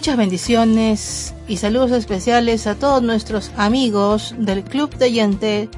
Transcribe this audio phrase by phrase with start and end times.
[0.00, 5.68] Muchas bendiciones y saludos especiales a todos nuestros amigos del Club de Oyente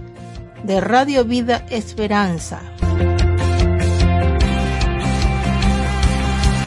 [0.62, 2.60] de Radio Vida Esperanza.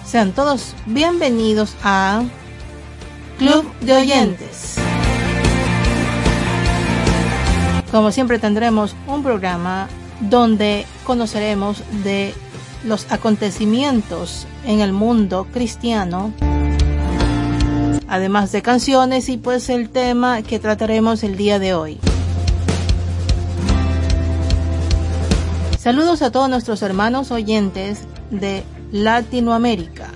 [0.06, 2.24] Sean todos bienvenidos a
[3.38, 4.76] Club de Oyentes.
[7.90, 9.88] Como siempre tendremos un programa
[10.20, 12.34] donde conoceremos de
[12.84, 16.34] los acontecimientos en el mundo cristiano,
[18.08, 22.00] además de canciones y pues el tema que trataremos el día de hoy.
[25.80, 28.02] Saludos a todos nuestros hermanos oyentes
[28.32, 30.10] de Latinoamérica.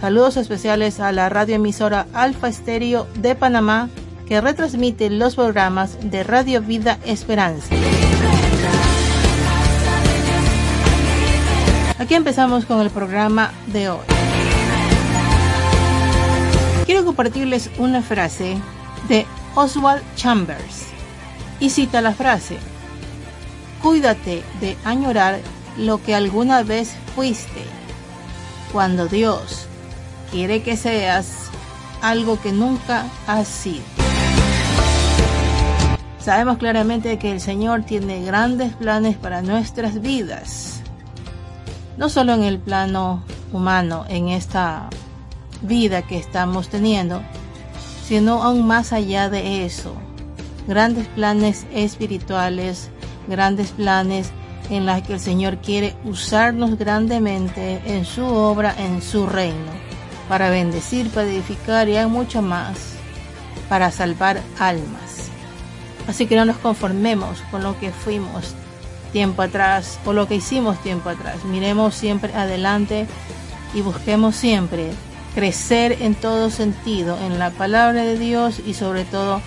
[0.00, 3.88] Saludos especiales a la radioemisora Alfa Estéreo de Panamá
[4.28, 7.74] que retransmite los programas de Radio Vida Esperanza.
[11.98, 14.37] Aquí empezamos con el programa de hoy.
[16.88, 18.56] Quiero compartirles una frase
[19.10, 20.86] de Oswald Chambers.
[21.60, 22.56] Y cita la frase,
[23.82, 25.38] Cuídate de añorar
[25.76, 27.62] lo que alguna vez fuiste,
[28.72, 29.66] cuando Dios
[30.30, 31.50] quiere que seas
[32.00, 33.84] algo que nunca has sido.
[36.18, 40.80] Sabemos claramente que el Señor tiene grandes planes para nuestras vidas.
[41.98, 44.88] No solo en el plano humano, en esta
[45.62, 47.22] vida que estamos teniendo,
[48.06, 49.94] sino aún más allá de eso.
[50.66, 52.90] Grandes planes espirituales,
[53.26, 54.30] grandes planes
[54.70, 59.72] en los que el Señor quiere usarnos grandemente en su obra, en su reino,
[60.28, 62.78] para bendecir, para edificar y hay mucho más,
[63.68, 65.30] para salvar almas.
[66.06, 68.54] Así que no nos conformemos con lo que fuimos,
[69.12, 71.44] tiempo atrás o lo que hicimos tiempo atrás.
[71.44, 73.06] Miremos siempre adelante
[73.74, 74.90] y busquemos siempre
[75.34, 79.40] crecer en todo sentido, en la palabra de Dios y sobre todo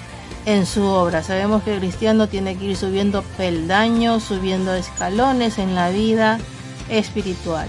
[0.45, 1.23] en su obra.
[1.23, 6.39] Sabemos que el cristiano tiene que ir subiendo peldaños, subiendo escalones en la vida
[6.89, 7.67] espiritual,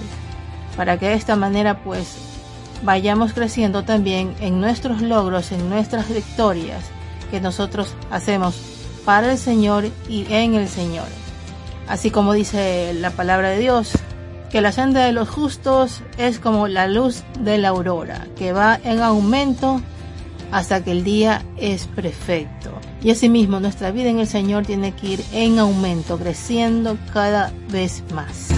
[0.76, 2.16] para que de esta manera pues
[2.82, 6.84] vayamos creciendo también en nuestros logros, en nuestras victorias
[7.30, 8.56] que nosotros hacemos
[9.04, 11.06] para el Señor y en el Señor.
[11.88, 13.92] Así como dice la palabra de Dios,
[14.52, 18.78] que la senda de los justos es como la luz de la aurora, que va
[18.84, 19.80] en aumento
[20.50, 22.70] hasta que el día es perfecto.
[23.02, 28.04] Y asimismo nuestra vida en el Señor tiene que ir en aumento, creciendo cada vez
[28.14, 28.50] más.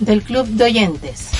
[0.00, 1.30] Del Club de Oyentes.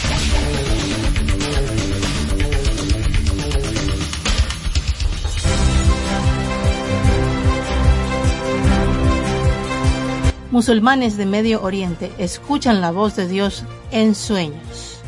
[10.51, 14.99] Musulmanes de Medio Oriente escuchan la voz de Dios en sueños.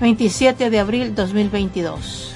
[0.00, 2.32] 27 de abril 2022.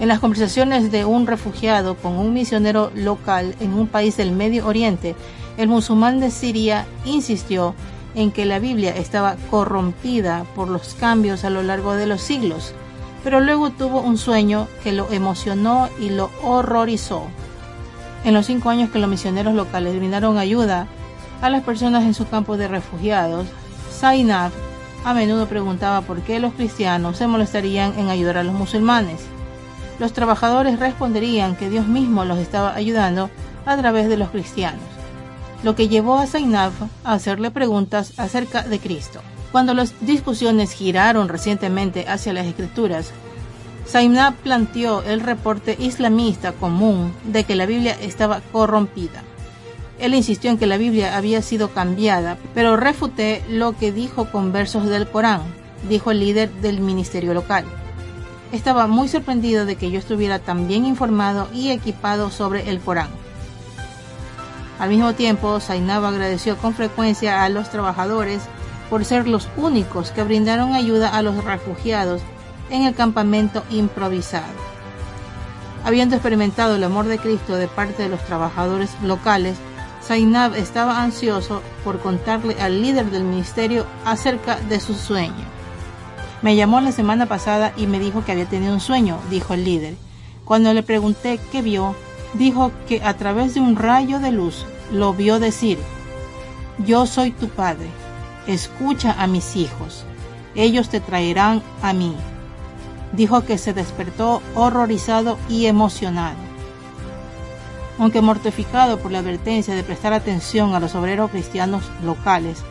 [0.00, 4.66] En las conversaciones de un refugiado con un misionero local en un país del Medio
[4.66, 5.16] Oriente,
[5.56, 7.74] el musulmán de Siria insistió
[8.14, 12.72] en que la Biblia estaba corrompida por los cambios a lo largo de los siglos,
[13.22, 17.22] pero luego tuvo un sueño que lo emocionó y lo horrorizó.
[18.24, 20.86] En los cinco años que los misioneros locales brindaron ayuda
[21.42, 23.46] a las personas en su campo de refugiados,
[23.90, 24.52] Zainab
[25.04, 29.20] a menudo preguntaba por qué los cristianos se molestarían en ayudar a los musulmanes.
[29.98, 33.28] Los trabajadores responderían que Dios mismo los estaba ayudando
[33.66, 34.93] a través de los cristianos
[35.64, 36.72] lo que llevó a Zainab
[37.04, 39.22] a hacerle preguntas acerca de Cristo.
[39.50, 43.12] Cuando las discusiones giraron recientemente hacia las escrituras,
[43.88, 49.22] Zainab planteó el reporte islamista común de que la Biblia estaba corrompida.
[49.98, 54.52] Él insistió en que la Biblia había sido cambiada, pero refuté lo que dijo con
[54.52, 55.42] versos del Corán,
[55.88, 57.64] dijo el líder del ministerio local.
[58.52, 63.23] Estaba muy sorprendido de que yo estuviera tan bien informado y equipado sobre el Corán.
[64.78, 68.42] Al mismo tiempo, Zainab agradeció con frecuencia a los trabajadores
[68.90, 72.22] por ser los únicos que brindaron ayuda a los refugiados
[72.70, 74.64] en el campamento improvisado.
[75.84, 79.56] Habiendo experimentado el amor de Cristo de parte de los trabajadores locales,
[80.02, 85.44] Zainab estaba ansioso por contarle al líder del ministerio acerca de su sueño.
[86.42, 89.64] Me llamó la semana pasada y me dijo que había tenido un sueño, dijo el
[89.64, 89.94] líder.
[90.44, 91.96] Cuando le pregunté qué vio,
[92.34, 95.78] dijo que a través de un rayo de luz lo vio decir,
[96.84, 97.86] Yo soy tu padre,
[98.46, 100.04] escucha a mis hijos,
[100.54, 102.14] ellos te traerán a mí.
[103.12, 106.36] Dijo que se despertó horrorizado y emocionado.
[107.98, 112.64] Aunque mortificado por la advertencia de prestar atención a los obreros cristianos locales,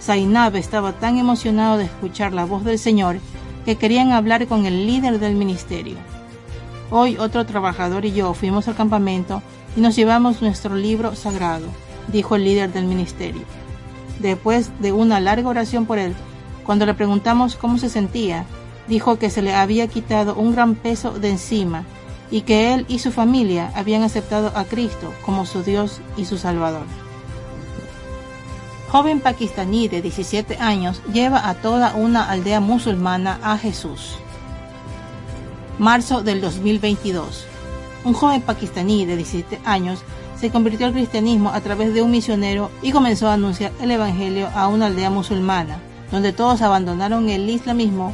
[0.00, 3.18] Zainab estaba tan emocionado de escuchar la voz del Señor
[3.64, 5.96] que querían hablar con el líder del ministerio.
[6.90, 9.42] Hoy otro trabajador y yo fuimos al campamento
[9.76, 11.66] y nos llevamos nuestro libro sagrado,
[12.10, 13.42] dijo el líder del ministerio.
[14.20, 16.14] Después de una larga oración por él,
[16.64, 18.46] cuando le preguntamos cómo se sentía,
[18.88, 21.84] dijo que se le había quitado un gran peso de encima
[22.30, 26.38] y que él y su familia habían aceptado a Cristo como su Dios y su
[26.38, 26.86] Salvador.
[28.90, 34.16] joven pakistaní de 17 años lleva a toda una aldea musulmana a Jesús.
[35.78, 37.44] Marzo del 2022.
[38.04, 40.00] Un joven pakistaní de 17 años
[40.36, 44.48] se convirtió al cristianismo a través de un misionero y comenzó a anunciar el Evangelio
[44.56, 45.78] a una aldea musulmana,
[46.10, 48.12] donde todos abandonaron el islamismo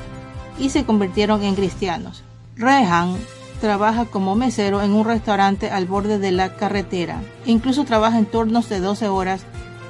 [0.59, 2.23] y se convirtieron en cristianos.
[2.57, 3.17] Rehan
[3.63, 7.23] trabaja como mesero en un restaurante al borde de la carretera.
[7.47, 9.43] Incluso trabaja en turnos de 12 horas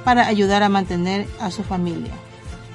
[0.05, 2.13] para ayudar a mantener a su familia.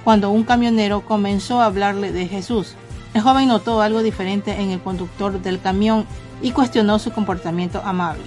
[0.05, 2.75] Cuando un camionero comenzó a hablarle de Jesús,
[3.13, 6.07] el joven notó algo diferente en el conductor del camión
[6.43, 8.25] y cuestionó su comportamiento amable.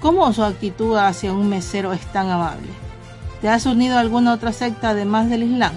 [0.00, 2.68] ¿Cómo su actitud hacia un mesero es tan amable?
[3.40, 5.72] ¿Te has unido a alguna otra secta además del Islam?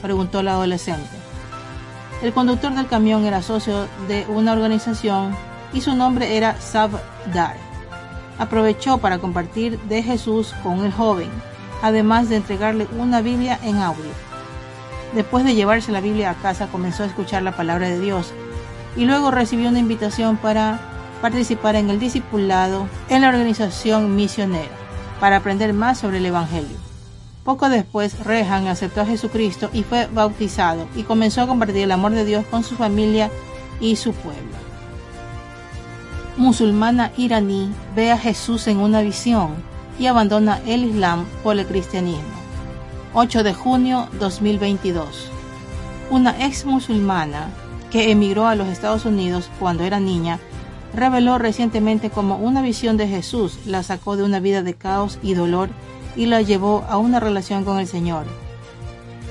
[0.00, 1.10] preguntó el adolescente.
[2.22, 5.36] El conductor del camión era socio de una organización
[5.72, 6.90] y su nombre era Sab
[7.32, 7.56] Dar.
[8.38, 11.28] Aprovechó para compartir de Jesús con el joven,
[11.82, 14.31] además de entregarle una Biblia en audio.
[15.14, 18.32] Después de llevarse la Biblia a casa comenzó a escuchar la palabra de Dios
[18.96, 20.80] y luego recibió una invitación para
[21.20, 24.70] participar en el discipulado en la organización misionera
[25.20, 26.76] para aprender más sobre el Evangelio.
[27.44, 32.12] Poco después, Rehan aceptó a Jesucristo y fue bautizado y comenzó a compartir el amor
[32.12, 33.30] de Dios con su familia
[33.80, 34.56] y su pueblo.
[36.36, 39.50] Musulmana iraní ve a Jesús en una visión
[39.98, 42.41] y abandona el Islam por el cristianismo.
[43.14, 45.28] 8 de junio 2022.
[46.08, 47.50] Una ex musulmana
[47.90, 50.40] que emigró a los Estados Unidos cuando era niña
[50.94, 55.34] reveló recientemente cómo una visión de Jesús la sacó de una vida de caos y
[55.34, 55.68] dolor
[56.16, 58.24] y la llevó a una relación con el Señor.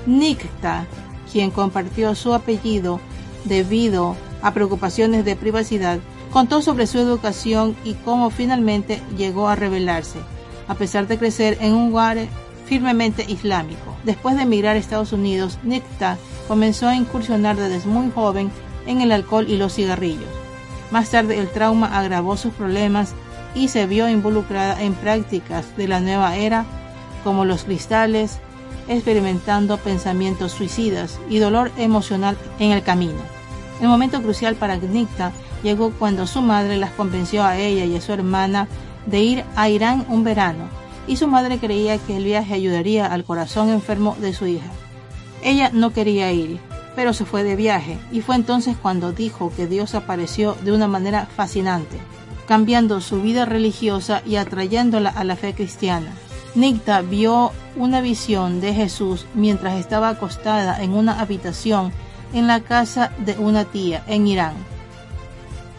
[0.06, 0.86] Nikta,
[1.32, 3.00] quien compartió su apellido
[3.46, 5.98] debido a preocupaciones de privacidad,
[6.32, 10.20] contó sobre su educación y cómo finalmente llegó a rebelarse,
[10.68, 12.20] a pesar de crecer en un lugar
[12.72, 13.98] firmemente islámico.
[14.06, 18.50] Después de emigrar a Estados Unidos, Nikta comenzó a incursionar desde muy joven
[18.86, 20.30] en el alcohol y los cigarrillos.
[20.90, 23.14] Más tarde el trauma agravó sus problemas
[23.56, 26.64] y se vio involucrada en prácticas de la nueva era
[27.26, 28.40] como los cristales,
[28.88, 33.20] experimentando pensamientos suicidas y dolor emocional en el camino.
[33.82, 38.02] El momento crucial para Nikta llegó cuando su madre las convenció a ella y a
[38.02, 38.70] su hermana
[39.08, 40.70] de ir a Irán un verano,
[41.08, 44.70] y su madre creía que el viaje ayudaría al corazón enfermo de su hija.
[45.44, 46.60] Ella no quería ir,
[46.96, 50.88] pero se fue de viaje, y fue entonces cuando dijo que Dios apareció de una
[50.88, 51.98] manera fascinante
[52.52, 56.12] cambiando su vida religiosa y atrayéndola a la fe cristiana.
[56.54, 61.94] Nicta vio una visión de Jesús mientras estaba acostada en una habitación
[62.34, 64.56] en la casa de una tía en Irán.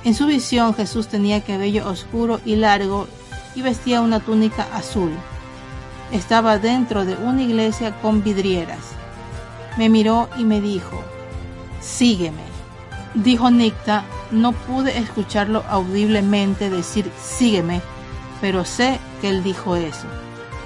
[0.04, 3.06] En su visión Jesús tenía cabello oscuro y largo
[3.54, 5.12] y vestía una túnica azul.
[6.10, 8.92] Estaba dentro de una iglesia con vidrieras.
[9.78, 11.02] Me miró y me dijo,
[11.80, 12.42] sígueme.
[13.14, 17.82] Dijo Nicta no pude escucharlo audiblemente decir sígueme,
[18.40, 20.06] pero sé que él dijo eso.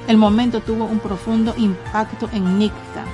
[0.06, 3.04] El momento tuvo un profundo impacto en Nikta.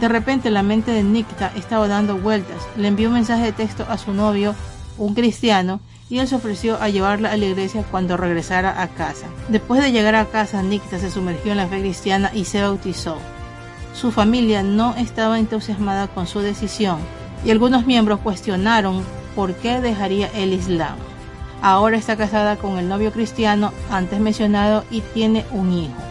[0.00, 2.62] De repente la mente de Nikta estaba dando vueltas.
[2.76, 4.54] Le envió un mensaje de texto a su novio,
[4.96, 9.26] un cristiano, y él se ofreció a llevarla a la iglesia cuando regresara a casa.
[9.48, 13.18] Después de llegar a casa, Nikta se sumergió en la fe cristiana y se bautizó.
[13.94, 16.98] Su familia no estaba entusiasmada con su decisión
[17.44, 20.96] y algunos miembros cuestionaron por qué dejaría el Islam.
[21.60, 26.07] Ahora está casada con el novio cristiano antes mencionado y tiene un hijo.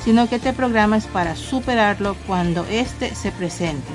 [0.05, 3.93] sino que te programes para superarlo cuando éste se presente,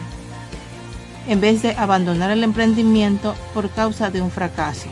[1.28, 4.88] en vez de abandonar el emprendimiento por causa de un fracaso.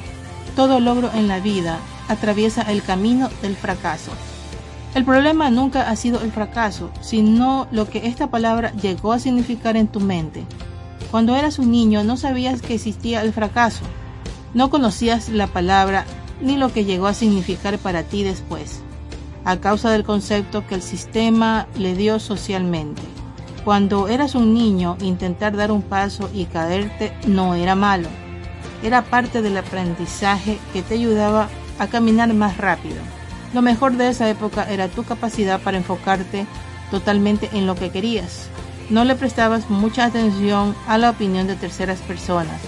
[0.55, 4.11] Todo logro en la vida atraviesa el camino del fracaso.
[4.95, 9.77] El problema nunca ha sido el fracaso, sino lo que esta palabra llegó a significar
[9.77, 10.45] en tu mente
[11.11, 13.83] cuando eras un niño no sabías que existía el fracaso.
[14.53, 16.05] No conocías la palabra
[16.41, 18.81] ni lo que llegó a significar para ti después,
[19.45, 23.01] a causa del concepto que el sistema le dio socialmente.
[23.63, 28.07] Cuando eras un niño, intentar dar un paso y caerte no era malo.
[28.83, 32.97] Era parte del aprendizaje que te ayudaba a caminar más rápido.
[33.53, 36.45] Lo mejor de esa época era tu capacidad para enfocarte
[36.91, 38.49] totalmente en lo que querías
[38.89, 42.61] no le prestabas mucha atención a la opinión de terceras personas,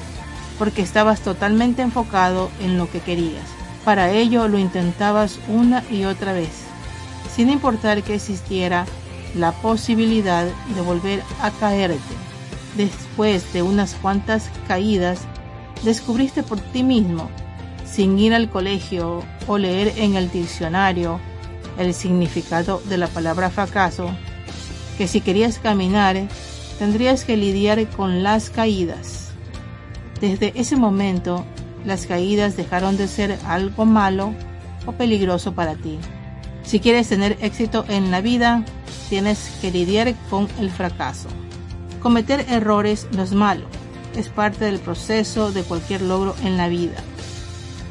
[0.58, 3.46] porque estabas totalmente enfocado en lo que querías.
[3.86, 6.66] Para ello lo intentabas una y otra vez,
[7.34, 8.86] sin importar que existiera
[9.36, 11.98] la posibilidad de volver a caerte.
[12.76, 15.22] Después de unas cuantas caídas,
[15.84, 17.30] descubriste por ti mismo,
[17.86, 21.20] sin ir al colegio o leer en el diccionario
[21.78, 24.12] el significado de la palabra fracaso,
[25.00, 26.18] que si querías caminar,
[26.78, 29.30] tendrías que lidiar con las caídas.
[30.20, 31.46] Desde ese momento,
[31.86, 34.34] las caídas dejaron de ser algo malo
[34.86, 35.98] o peligroso para ti.
[36.64, 38.66] Si quieres tener éxito en la vida,
[39.08, 41.30] tienes que lidiar con el fracaso.
[42.02, 43.68] Cometer errores no es malo,
[44.18, 46.98] es parte del proceso de cualquier logro en la vida.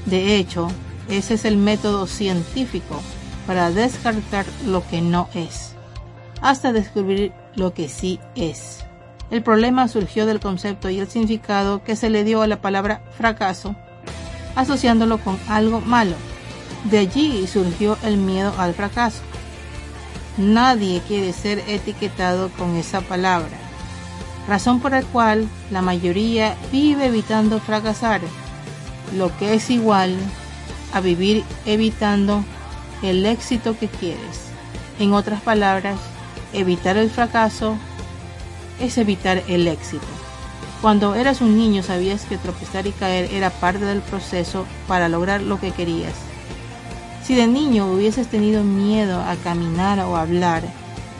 [0.05, 0.69] De hecho,
[1.09, 3.01] ese es el método científico
[3.47, 5.78] para descartar lo que no es
[6.41, 8.85] hasta descubrir lo que sí es.
[9.31, 13.03] El problema surgió del concepto y el significado que se le dio a la palabra
[13.17, 13.75] fracaso,
[14.55, 16.15] asociándolo con algo malo.
[16.85, 19.21] De allí surgió el miedo al fracaso.
[20.39, 23.57] Nadie quiere ser etiquetado con esa palabra,
[24.47, 28.21] razón por la cual la mayoría vive evitando fracasar,
[29.17, 30.17] lo que es igual
[30.95, 32.45] a vivir evitando
[33.03, 34.49] el éxito que quieres.
[35.01, 35.99] En otras palabras,
[36.53, 37.77] Evitar el fracaso
[38.81, 40.07] es evitar el éxito.
[40.81, 45.43] Cuando eras un niño sabías que tropezar y caer era parte del proceso para lograr
[45.43, 46.15] lo que querías.
[47.25, 50.63] Si de niño hubieses tenido miedo a caminar o hablar,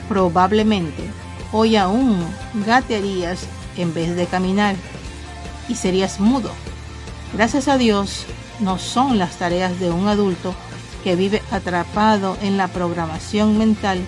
[0.07, 1.03] probablemente
[1.51, 2.25] hoy aún
[2.65, 3.41] gatearías
[3.77, 4.75] en vez de caminar
[5.67, 6.51] y serías mudo.
[7.33, 8.25] Gracias a Dios,
[8.59, 10.55] no son las tareas de un adulto
[11.03, 13.99] que vive atrapado en la programación mental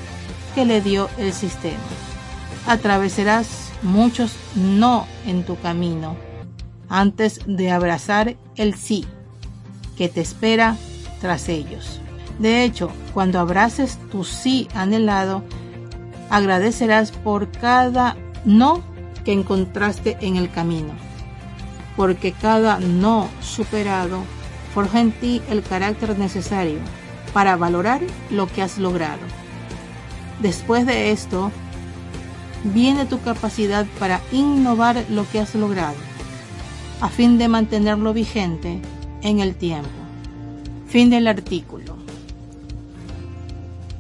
[0.54, 1.78] que le dio el sistema.
[2.68, 6.16] Atravesarás muchos no en tu camino
[6.90, 9.06] antes de abrazar el sí
[9.98, 10.76] que te espera
[11.22, 12.02] tras ellos.
[12.40, 15.44] De hecho, cuando abraces tu sí anhelado,
[16.30, 18.82] agradecerás por cada no
[19.24, 20.94] que encontraste en el camino,
[21.96, 24.24] porque cada no superado
[24.74, 26.80] forja en ti el carácter necesario
[27.34, 29.41] para valorar lo que has logrado.
[30.42, 31.52] Después de esto,
[32.64, 35.96] viene tu capacidad para innovar lo que has logrado,
[37.00, 38.82] a fin de mantenerlo vigente
[39.22, 39.90] en el tiempo.
[40.88, 41.96] Fin del artículo.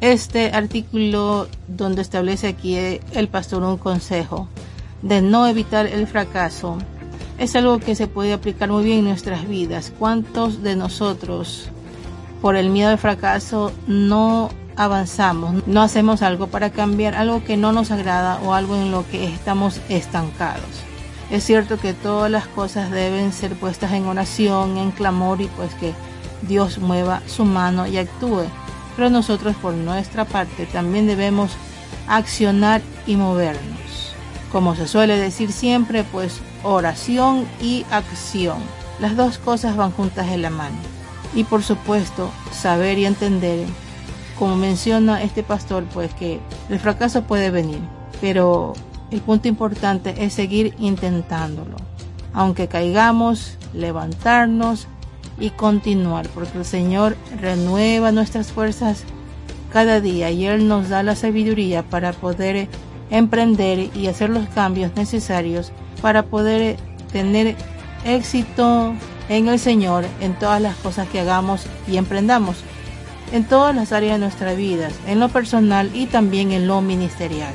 [0.01, 4.47] Este artículo donde establece aquí el pastor un consejo
[5.04, 6.77] de no evitar el fracaso
[7.38, 9.93] es algo que se puede aplicar muy bien en nuestras vidas.
[9.97, 11.69] ¿Cuántos de nosotros
[12.41, 17.71] por el miedo al fracaso no avanzamos, no hacemos algo para cambiar algo que no
[17.71, 20.63] nos agrada o algo en lo que estamos estancados.
[21.29, 25.73] Es cierto que todas las cosas deben ser puestas en oración, en clamor y pues
[25.75, 25.93] que
[26.41, 28.43] Dios mueva su mano y actúe.
[28.95, 31.51] Pero nosotros por nuestra parte también debemos
[32.07, 34.13] accionar y movernos.
[34.51, 38.57] Como se suele decir siempre, pues oración y acción.
[38.99, 40.75] Las dos cosas van juntas en la mano.
[41.34, 43.65] Y por supuesto, saber y entender,
[44.41, 47.77] como menciona este pastor, pues que el fracaso puede venir,
[48.21, 48.73] pero
[49.12, 51.75] el punto importante es seguir intentándolo.
[52.34, 54.88] Aunque caigamos, levantarnos
[55.39, 59.04] y continuar, porque el Señor renueva nuestras fuerzas
[59.71, 62.67] cada día y Él nos da la sabiduría para poder
[63.12, 66.77] emprender y hacer los cambios necesarios para poder
[67.12, 67.56] tener
[68.06, 68.95] éxito
[69.30, 72.63] en el Señor en todas las cosas que hagamos y emprendamos,
[73.32, 77.54] en todas las áreas de nuestra vida, en lo personal y también en lo ministerial.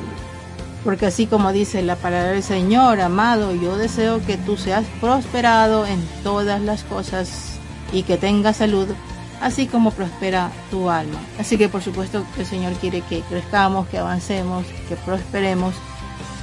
[0.85, 5.85] Porque así como dice la palabra del Señor, amado, yo deseo que tú seas prosperado
[5.87, 7.59] en todas las cosas
[7.93, 8.87] y que tengas salud,
[9.41, 11.19] así como prospera tu alma.
[11.39, 15.75] Así que por supuesto el Señor quiere que crezcamos, que avancemos, que prosperemos,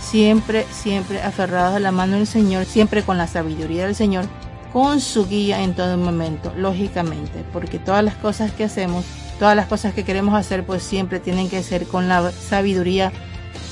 [0.02, 4.26] siempre, siempre aferrados a la mano del Señor, siempre con la sabiduría del Señor,
[4.74, 9.06] con su guía en todo momento, lógicamente, porque todas las cosas que hacemos,
[9.44, 13.12] todas las cosas que queremos hacer, pues siempre tienen que ser con la sabiduría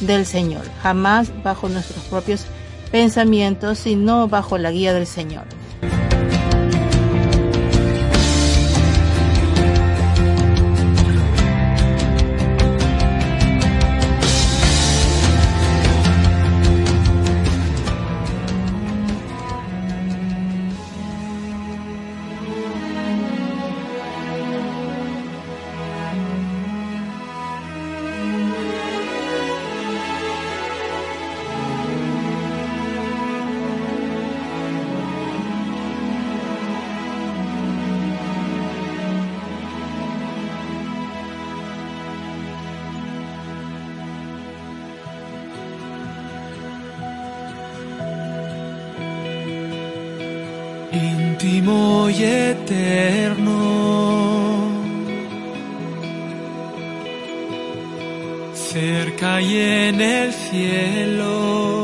[0.01, 2.45] del Señor, jamás bajo nuestros propios
[2.91, 5.45] pensamientos, sino bajo la guía del Señor.
[52.23, 53.51] Eterno.
[58.53, 61.80] Cerca y en el cielo.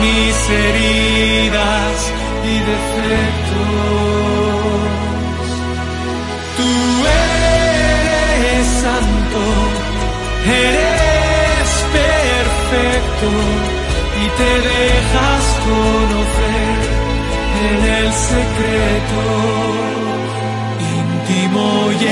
[0.00, 1.96] Mis heridas
[2.44, 3.86] y defectos.
[6.56, 6.72] Tú
[7.32, 9.42] eres santo,
[10.46, 11.68] eres
[12.00, 13.28] perfecto
[14.22, 16.76] y te dejas conocer
[17.66, 19.22] en el secreto
[20.98, 22.06] íntimo y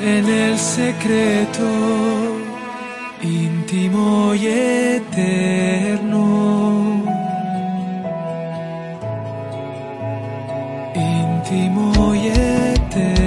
[0.00, 1.66] en el secreto
[3.22, 6.22] íntimo y eterno.
[10.94, 13.25] Íntimo y eterno.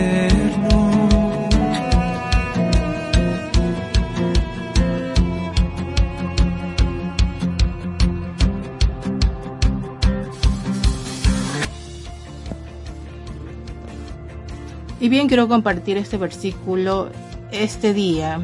[15.09, 17.09] Bien quiero compartir este versículo
[17.51, 18.39] este día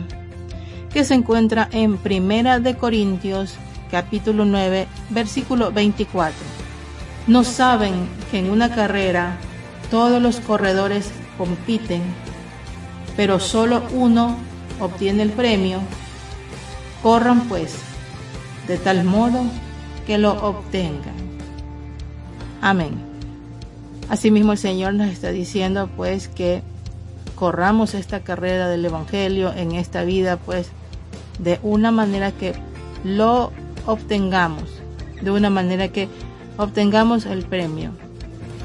[0.91, 3.53] que se encuentra en Primera de Corintios
[3.91, 6.33] capítulo 9 versículo 24.
[7.27, 7.93] No saben
[8.31, 9.37] que en una carrera
[9.91, 12.01] todos los corredores compiten,
[13.15, 14.35] pero solo uno
[14.79, 15.81] obtiene el premio.
[17.03, 17.77] Corran pues
[18.67, 19.43] de tal modo
[20.07, 21.13] que lo obtengan.
[22.59, 23.04] Amén.
[24.09, 26.61] Asimismo el Señor nos está diciendo pues que
[27.35, 30.69] corramos esta carrera del Evangelio en esta vida pues
[31.39, 32.53] de una manera que
[33.03, 33.51] lo
[33.85, 34.69] obtengamos,
[35.21, 36.07] de una manera que
[36.57, 37.91] obtengamos el premio.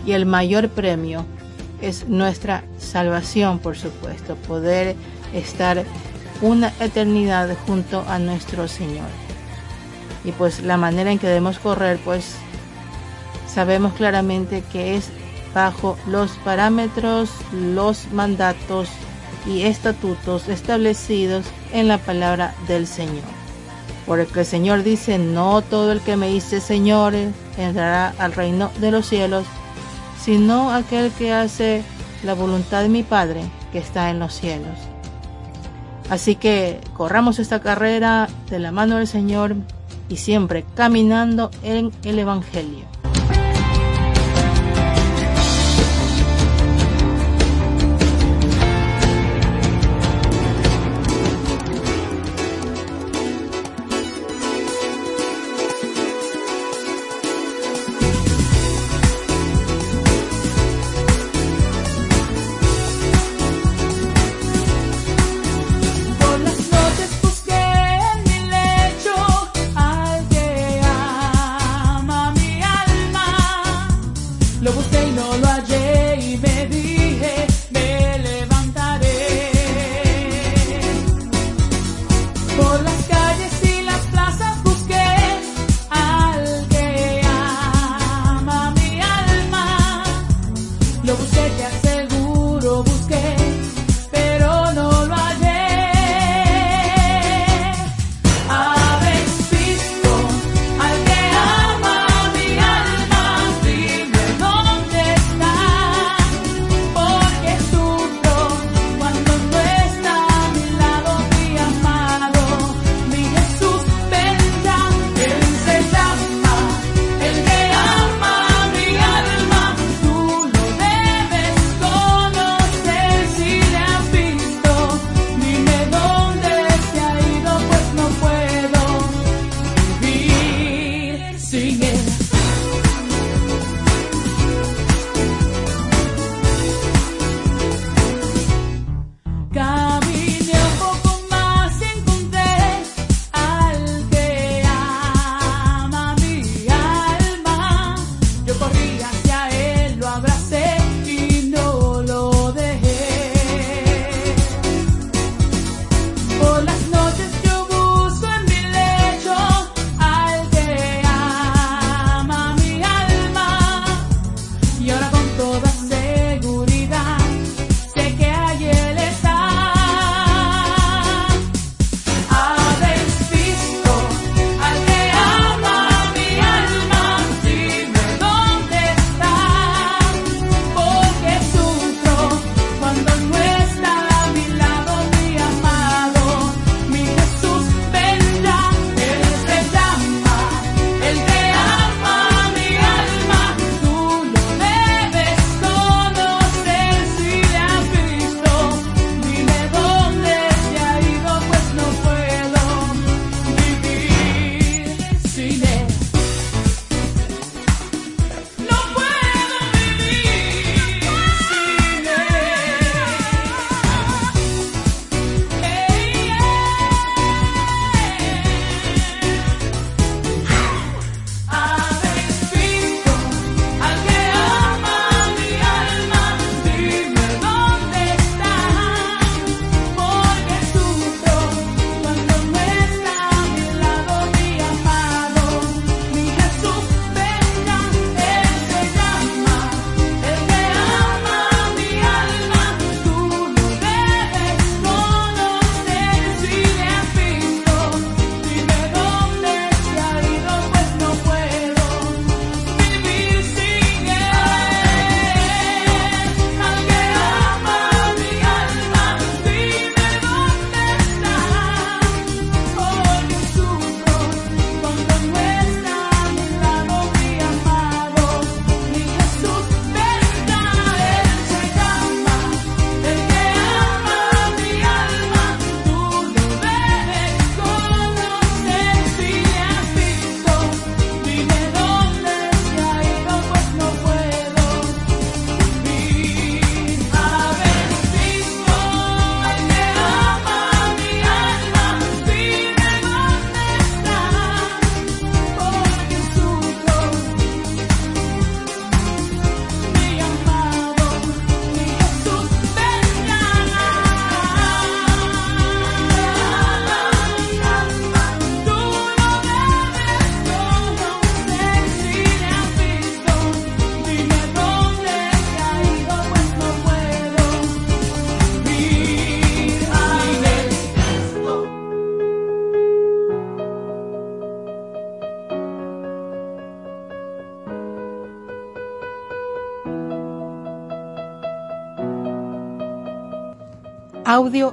[0.07, 1.25] Y el mayor premio
[1.81, 4.95] es nuestra salvación, por supuesto, poder
[5.35, 5.85] estar
[6.43, 9.09] una eternidad junto a nuestro Señor.
[10.25, 12.35] Y pues la manera en que debemos correr, pues
[13.47, 15.11] sabemos claramente que es
[15.55, 18.89] bajo los parámetros, los mandatos
[19.47, 23.25] y estatutos establecidos en la palabra del Señor.
[24.07, 27.15] Porque el Señor dice, no todo el que me dice Señor
[27.57, 29.47] entrará al reino de los cielos,
[30.23, 31.83] sino aquel que hace
[32.23, 34.79] la voluntad de mi Padre que está en los cielos.
[36.11, 39.55] Así que corramos esta carrera de la mano del Señor
[40.09, 42.90] y siempre caminando en el Evangelio.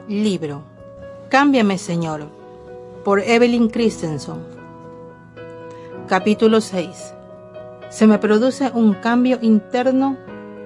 [0.08, 0.64] Libro.
[1.30, 2.28] Cámbiame, Señor,
[3.06, 4.36] por Evelyn Christensen.
[6.08, 7.14] Capítulo 6.
[7.90, 10.18] Se me produce un cambio interno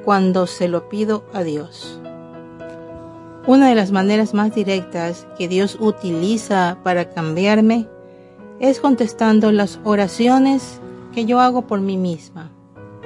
[0.04, 2.00] cuando se lo pido a Dios.
[3.46, 7.88] Una de las maneras más directas que Dios utiliza para cambiarme
[8.60, 10.82] es contestando las oraciones
[11.14, 12.52] que yo hago por mí misma.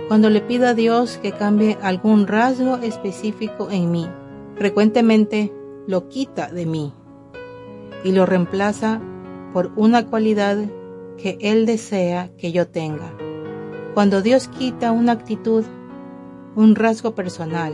[0.07, 4.07] Cuando le pido a Dios que cambie algún rasgo específico en mí,
[4.55, 5.51] frecuentemente
[5.87, 6.93] lo quita de mí
[8.03, 9.01] y lo reemplaza
[9.53, 10.57] por una cualidad
[11.17, 13.13] que Él desea que yo tenga.
[13.93, 15.63] Cuando Dios quita una actitud,
[16.55, 17.73] un rasgo personal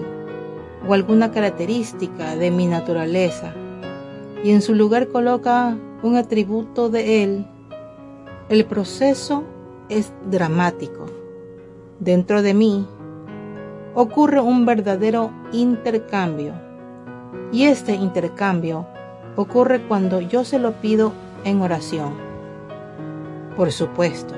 [0.88, 3.54] o alguna característica de mi naturaleza
[4.44, 7.48] y en su lugar coloca un atributo de Él,
[8.50, 9.44] el proceso
[9.90, 11.06] es dramático.
[12.00, 12.88] Dentro de mí
[13.94, 16.71] ocurre un verdadero intercambio
[17.52, 18.86] y este intercambio
[19.36, 21.14] ocurre cuando yo se lo pido
[21.44, 22.14] en oración.
[23.56, 24.34] Por supuesto,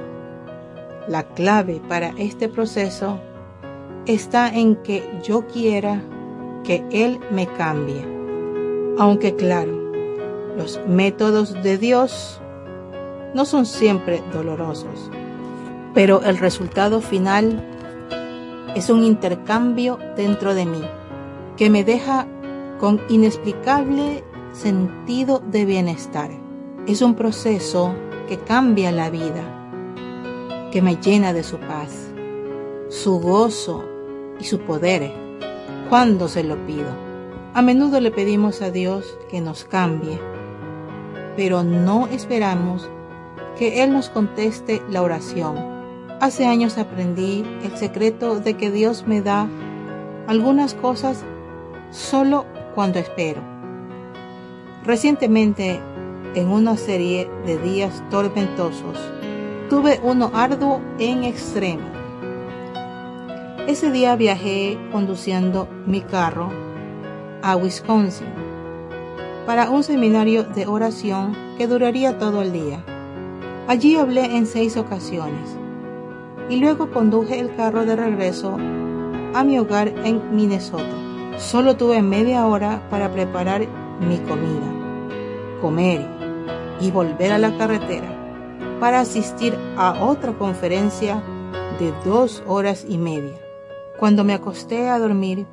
[1.08, 3.20] la clave para este proceso
[4.06, 6.02] está en que yo quiera
[6.64, 8.06] que Él me cambie.
[8.98, 9.72] Aunque claro,
[10.58, 12.40] los métodos de Dios
[13.34, 15.10] no son siempre dolorosos,
[15.94, 17.64] pero el resultado final
[18.76, 20.82] es un intercambio dentro de mí
[21.58, 22.28] que me deja
[22.80, 26.32] con inexplicable sentido de bienestar.
[26.88, 27.94] Es un proceso
[28.28, 29.44] que cambia la vida,
[30.72, 32.12] que me llena de su paz,
[32.90, 33.84] su gozo
[34.40, 35.12] y su poder
[35.90, 36.90] cuando se lo pido.
[37.54, 40.20] A menudo le pedimos a Dios que nos cambie,
[41.36, 42.90] pero no esperamos
[43.58, 45.56] que Él nos conteste la oración.
[46.20, 49.48] Hace años aprendí el secreto de que Dios me da
[50.28, 51.24] algunas cosas
[51.92, 53.42] solo cuando espero.
[54.86, 55.80] Recientemente,
[56.36, 58.98] en una serie de días tormentosos,
[59.70, 61.88] tuve uno arduo en extremo.
[63.68, 66.50] Ese día viajé conduciendo mi carro
[67.42, 68.28] a Wisconsin
[69.46, 72.84] para un seminario de oración que duraría todo el día.
[73.68, 75.58] Allí hablé en seis ocasiones
[76.50, 78.58] y luego conduje el carro de regreso
[79.34, 81.13] a mi hogar en Minnesota.
[81.38, 83.62] Solo tuve media hora para preparar
[84.00, 84.72] mi comida,
[85.62, 86.06] comer
[86.80, 88.08] y volver a la carretera
[88.80, 91.24] para asistir a otra conferencia
[91.80, 93.34] de dos horas y media.
[93.98, 95.48] Cuando me acosté a dormir,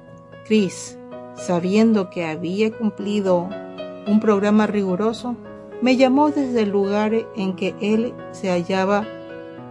[0.44, 0.98] Chris,
[1.34, 3.48] sabiendo que había cumplido
[4.06, 5.36] un programa riguroso,
[5.80, 9.06] me llamó desde el lugar en que él se hallaba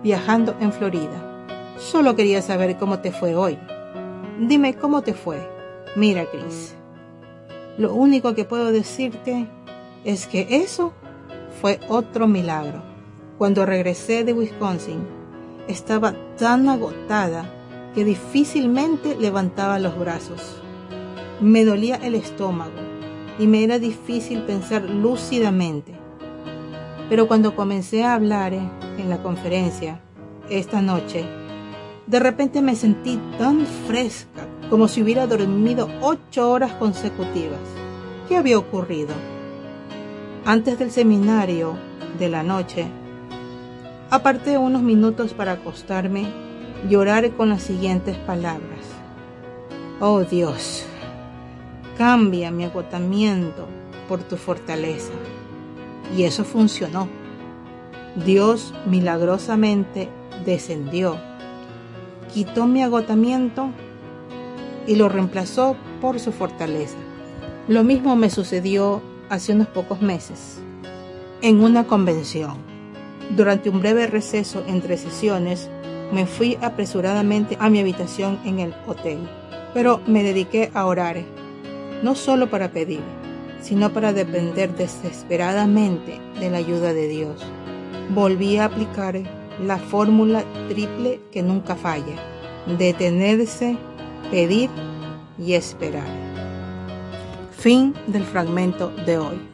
[0.02, 1.46] viajando en Florida.
[1.78, 3.60] Solo quería saber cómo te fue hoy.
[4.40, 5.59] Dime cómo te fue.
[5.96, 6.76] Mira, Chris,
[7.80, 9.48] lo único que puedo decirte
[10.04, 10.94] es que eso
[11.62, 12.84] fue otro milagro.
[13.40, 15.00] Cuando regresé de Wisconsin,
[15.68, 17.50] estaba tan agotada
[17.96, 20.62] que difícilmente levantaba los brazos.
[21.42, 22.72] Me dolía el estómago
[23.40, 25.94] y me era difícil pensar lúcidamente.
[27.10, 30.02] Pero cuando comencé a hablar en la conferencia
[30.50, 31.26] esta noche,
[32.06, 37.60] de repente me sentí tan fresca como si hubiera dormido ocho horas consecutivas.
[38.28, 39.14] ¿Qué había ocurrido?
[40.46, 41.76] Antes del seminario
[42.20, 42.88] de la noche,
[44.10, 46.28] aparté unos minutos para acostarme
[46.90, 48.86] y orar con las siguientes palabras.
[50.00, 50.86] Oh Dios,
[51.98, 53.68] cambia mi agotamiento
[54.08, 55.12] por tu fortaleza.
[56.16, 57.08] Y eso funcionó.
[58.26, 60.10] Dios milagrosamente
[60.46, 61.18] descendió,
[62.34, 63.72] quitó mi agotamiento
[64.88, 66.98] y lo reemplazó por su fortaleza.
[67.68, 70.60] Lo mismo me sucedió hace unos pocos meses,
[71.42, 72.58] en una convención.
[73.36, 75.70] Durante un breve receso entre sesiones,
[76.12, 79.20] me fui apresuradamente a mi habitación en el hotel,
[79.74, 81.18] pero me dediqué a orar,
[82.02, 83.02] no solo para pedir,
[83.62, 87.46] sino para depender desesperadamente de la ayuda de Dios.
[88.16, 89.22] Volví a aplicar
[89.64, 92.16] la fórmula triple que nunca falla,
[92.78, 93.78] detenerse,
[94.32, 94.70] pedir
[95.38, 96.08] y esperar.
[97.58, 99.50] Fin del fragmento de hoy.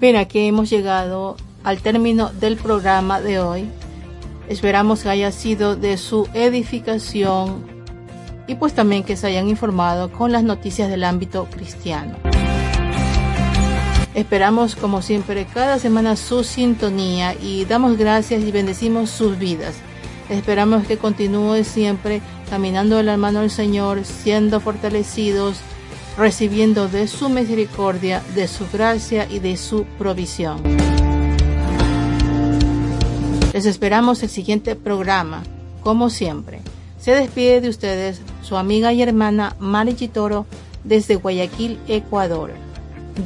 [0.00, 3.68] Bien, aquí hemos llegado al término del programa de hoy.
[4.48, 7.66] Esperamos que haya sido de su edificación
[8.46, 12.16] y pues también que se hayan informado con las noticias del ámbito cristiano.
[14.14, 19.76] Esperamos como siempre cada semana su sintonía y damos gracias y bendecimos sus vidas.
[20.30, 22.20] Esperamos que continúe siempre
[22.50, 25.58] caminando de la mano del Señor, siendo fortalecidos,
[26.16, 30.87] recibiendo de su misericordia, de su gracia y de su provisión.
[33.58, 35.42] Les esperamos el siguiente programa,
[35.82, 36.60] como siempre.
[37.00, 40.46] Se despide de ustedes su amiga y hermana Mari Chitoro
[40.84, 42.52] desde Guayaquil, Ecuador.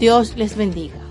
[0.00, 1.01] Dios les bendiga.